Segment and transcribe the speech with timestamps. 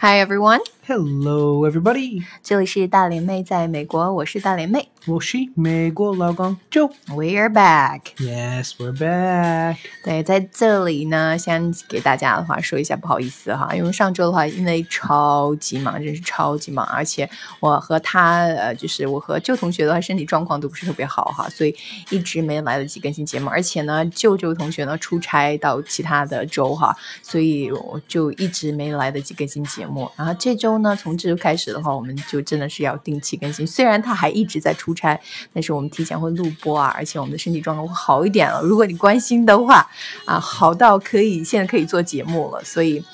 [0.00, 0.60] Hi everyone.
[0.92, 2.24] Hello, everybody.
[2.42, 4.88] 这里是大连妹在美国，我是大连妹。
[5.06, 6.90] 我是美国老公 Joe。
[7.14, 8.00] We are back.
[8.18, 9.76] Yes, we're back.
[10.04, 17.30] 对，在这里呢，先给大家的话说一下，不好意思哈，因为上周的话，因为超级忙，真是超级忙，而且
[17.60, 21.74] 我和他呃，就是我和旧同学的话，身体状况都不是特别好哈，所以
[22.10, 23.48] 一直没来得及更新节目。
[23.48, 30.10] 而且呢，旧旧同学呢出差到其他的州哈，所以我就一直没来得及更新节目。
[30.16, 33.66] 然后这周呢，从这周开始的话，我们就真的是要定期更新。
[33.66, 35.18] 虽然他还一直在出差，
[35.52, 38.60] 但是我们提前会录播啊，而且我们的身体状况会好一点了。
[38.62, 39.86] 如果你关心的话，
[40.24, 42.62] 啊，好到可以现在可以做节目了。
[42.64, 43.04] 所以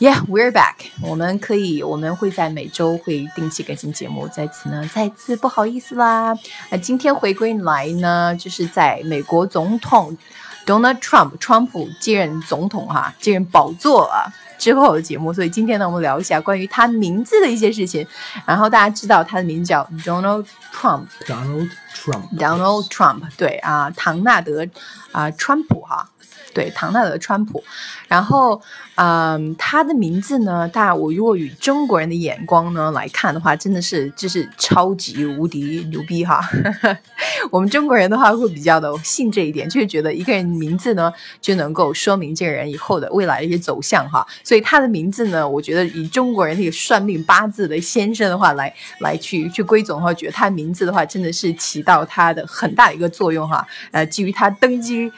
[0.00, 0.74] ，Yeah，we're back。
[1.00, 4.26] 我们可以，我们会在每周会定期更新节目。
[4.28, 6.36] 在此呢，再次不好意思啦。
[6.70, 10.16] 那今天回归来呢，就是在美国总统
[10.66, 14.32] Donald Trump 川普接任总统哈，接任宝座啊。
[14.64, 18.06] 之后的节目，所以今天呢，我们聊一下关于他名字的一些事情。
[18.46, 21.04] 然后大家知道他的名字叫 Donald Trump。
[21.26, 22.34] Donald Trump.
[22.38, 24.66] Donald Trump，对啊，唐纳德
[25.12, 26.08] 啊，川普哈，
[26.54, 27.62] 对，唐纳德川普。
[28.06, 28.60] 然后，
[28.94, 36.40] 嗯，他的名字呢，大我如果以中国人的眼光呢来看的话，真的是就是超级无敌牛逼哈。
[37.50, 44.24] 我们中国人的话会比较的信这一点，就是觉得一个人名字呢就能够说明这个人以后的未来的一些走向哈。
[44.44, 53.66] 所以他的名字呢，我觉得以中国人那个算命八字的先生的话来来去去归总的话，觉得他名字的话真的是起到他的很大的一个作用哈。
[53.90, 55.10] 呃，基于他登基，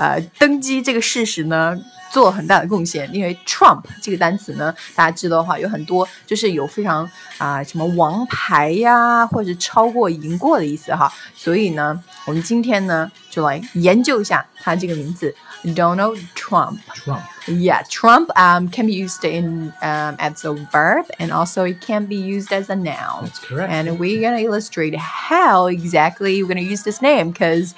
[0.00, 1.78] 呃，登基这个事实呢。
[2.08, 11.12] 做很大的贡献，因为 Trump 这个单词呢，大家知道的话，有很多就是有非常啊、什么王牌呀，或者超过、赢过的意思哈。
[11.34, 16.78] 所以呢，我们今天呢就来研究一下他这个名字 Donald Trump。
[16.94, 17.22] Trump.
[17.48, 22.06] Yeah, Trump um, can be used in um, as a verb and also it can
[22.06, 23.24] be used as a noun.
[23.24, 23.70] That's correct.
[23.70, 27.74] And we're gonna illustrate how exactly we're gonna use this name because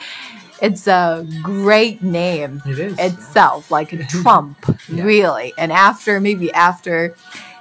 [0.61, 2.99] it's a great name It is.
[2.99, 4.57] itself, like a Trump,
[4.89, 5.05] Yeah.
[5.05, 5.53] really.
[5.57, 7.15] And after maybe after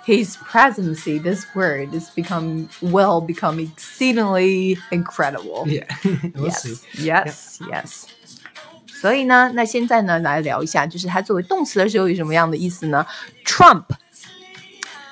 [0.06, 5.66] his presidency, this word has become will become exceedingly incredible.
[5.68, 5.84] yeah.
[6.34, 7.06] we'll yes, see.
[7.06, 8.06] yes, yes.
[9.02, 13.06] 所以呢，那现在呢，来聊一下，就是它作为动词的时候有什么样的意思呢？
[13.46, 13.84] Trump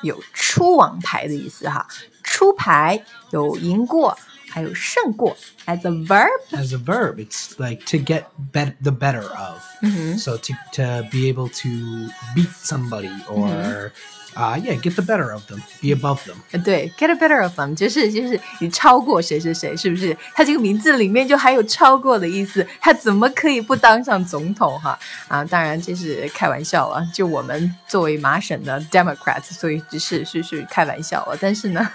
[0.01, 1.85] 有出王牌的意思哈，
[2.23, 4.17] 出牌有赢过，
[4.49, 5.37] 还有胜过。
[5.69, 9.61] As a verb， As a verb, it's like to get bet- the better of.
[10.17, 11.69] So to, to be able to
[12.35, 13.91] beat somebody or,
[14.35, 16.35] uh, yeah, get the better of them, be above them.
[16.51, 20.15] 呃对，get a better of them，就是就是你超过谁谁谁，是不是？
[20.33, 24.97] 他这个名字里面就还有超过的意思，他怎么可以不当上总统哈？
[25.27, 31.37] 啊，当然这是开玩笑了，就我们作为麻省的 Democrats，所以只是是是开玩笑了。
[31.39, 31.89] 但是呢，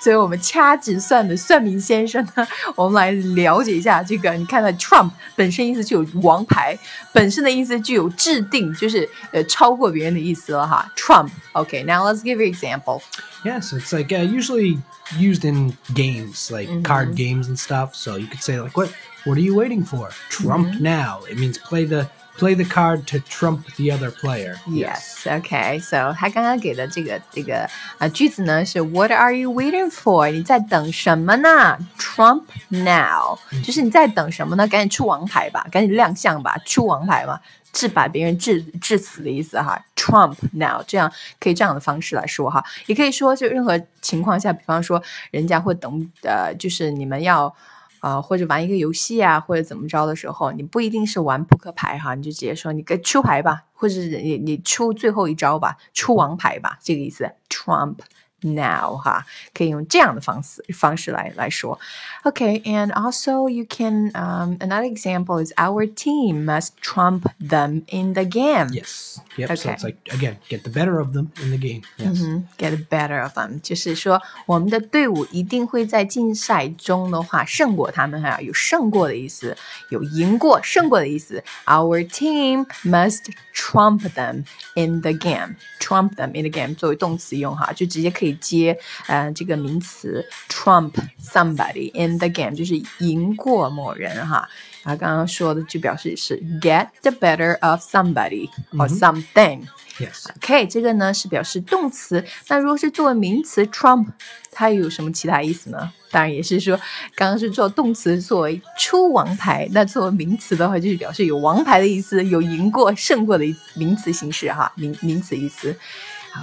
[0.00, 4.32] 作为我们掐指算的算命先生呢，我 们来了解一下这个。
[4.32, 6.78] 你看到 Trump 本身意思就有王牌，
[7.12, 10.90] 本身的意思就有制定，就是呃超过别人的意思了哈。
[10.96, 13.00] Trump，OK，now、let's give an example。
[13.44, 14.78] Yeah, so it's like uh, usually
[15.18, 17.94] used in games, like card games and stuff.
[17.94, 18.90] So you could say like, "What?
[19.24, 20.10] What are you waiting for?
[20.30, 22.08] Trump now." It means play the
[22.38, 24.56] play the card to trump the other player.
[24.66, 25.80] Yes, okay.
[25.80, 30.30] So 他刚刚给的这个这个啊句子呢是 What are you waiting for？
[30.30, 31.78] 你在等什么呢？
[31.98, 34.68] Trump now，就是你在等什么呢？
[34.68, 37.40] 赶紧出王牌吧，赶紧亮相吧，出王牌嘛，
[37.72, 39.82] 致把别人致致死的意思哈。
[39.96, 41.10] Trump now，这样
[41.40, 47.52] 可以这样的方式来说哈，也可以说就任何情况下，比方说人家会等呃，就是你们要。
[48.01, 57.31] 啊，或者玩一个游戏啊，或者怎么着的时候，你不一定是玩扑克牌哈，你就直接说你给出牌吧，或者你你出最后一招吧，出王牌吧，这个意思。
[57.49, 57.97] Trump
[58.42, 59.24] now 哈，
[59.54, 61.78] 可以用这样的方式方式来来说。
[62.22, 68.24] Okay, and also you can um another example is our team must trump them in the
[68.24, 68.68] game.
[68.72, 69.18] Yes.
[69.36, 69.56] Yep.
[69.56, 69.74] So Okay.
[69.74, 71.82] it's like again, get the better of them in the game.
[71.96, 72.18] Yes.
[72.58, 79.56] Get the better of them，就是说我们的队伍一定会在竞赛中的话胜过他们哈，有胜过的意思，
[79.88, 81.42] 有赢过、胜过的意思。
[81.64, 84.44] Our team must trump them
[84.74, 85.56] in the game.
[85.80, 90.92] Trump them in the game 作为动词用哈，就直接可以 接呃这个名词 trump
[91.22, 94.48] somebody in the game，就是赢过某人哈。
[94.82, 99.62] 然后刚刚说的就表示是 get the better of somebody or something。
[99.98, 100.26] Yes.
[100.36, 102.22] OK，这个呢是表示动词。
[102.48, 104.08] 那如果是作为名词，Trump
[104.52, 105.90] 它有什么其他意思呢？
[106.10, 106.76] 当然也是说，
[107.14, 113.44] 刚刚是做动词作为出王牌，那作为名词的话，就是表示有王牌的意思，有赢过、胜过的
[113.74, 115.74] 名词形式哈，名名词意思。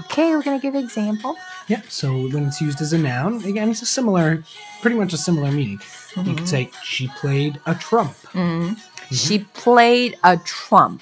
[0.10, 1.36] Okay, we're gonna give an example.
[1.68, 4.44] Yeah, so when it's used as a noun, again, it's a similar,
[4.82, 5.80] pretty much a similar meaning.
[6.16, 8.14] You could say, she played a trump.
[9.12, 11.02] She played a trump.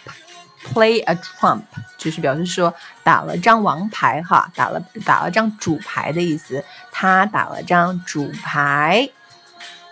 [0.63, 1.63] Play a trump
[1.97, 2.71] 就是表示说
[3.03, 6.63] 打了张王牌哈，打了打了张主牌的意思。
[6.91, 9.09] 她打了张主牌。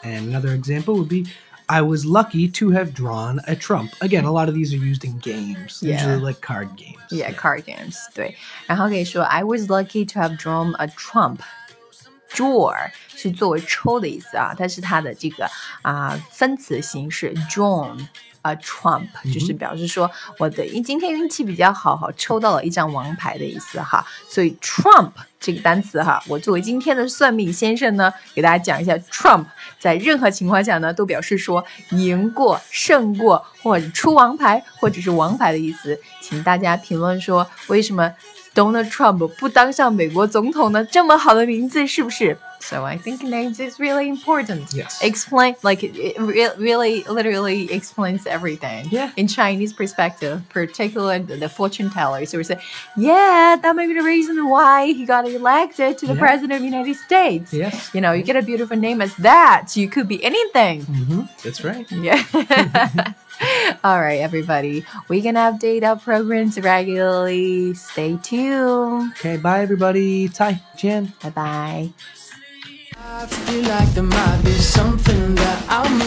[0.04, 1.28] And another example would be,
[1.68, 3.92] I was lucky to have drawn a trump.
[4.02, 5.98] Again, a lot of these are used in games, Yeah.
[5.98, 6.98] usually like card games.
[7.12, 7.96] Yeah, card games.
[8.16, 8.36] 对，
[8.66, 11.42] 然后可以说 I was lucky to have drawn a trump.
[12.34, 15.48] Draw 是作为抽的意思啊，它是它的这个
[15.84, 18.08] 啊、分词形式 drawn。
[18.45, 24.05] A trump 就是表示说我的今天运气比较好，好抽到了一张王牌的意思哈。
[24.29, 25.11] 所以 trump
[25.41, 29.45] 这个单词哈，我作为今天的算命先生呢，给大家讲一下 trump
[29.79, 35.99] 在任何情况下呢，都表示说赢过、胜过或者出王牌或者是王牌的意思。
[36.21, 38.13] 请大家评论说为什么
[38.55, 40.85] Donald Trump 不当上美国总统呢？
[40.85, 44.73] 这么好的名字是不是？So I think names is really important.
[44.73, 45.03] Yes.
[45.03, 48.89] Explain like it re- really literally explains everything.
[48.91, 49.13] Yeah.
[49.17, 52.59] In Chinese perspective, particularly the fortune tellers who say,
[52.97, 56.25] "Yeah, that may be the reason why he got elected to the Yeah.
[56.27, 57.91] president of the United States." Yes.
[57.95, 60.83] You know, you get a beautiful name as that, you could be anything.
[60.85, 61.87] hmm That's right.
[62.09, 62.23] Yeah.
[63.85, 64.87] All right, everybody.
[65.09, 67.75] We're gonna update our programs regularly.
[67.75, 69.13] Stay tuned.
[69.19, 70.29] Okay, bye everybody.
[70.29, 71.13] Tai, Jen.
[71.23, 71.85] Bye bye.
[73.17, 76.04] I feel like there might be something that I